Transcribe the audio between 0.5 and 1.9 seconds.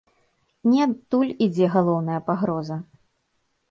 Не адтуль ідзе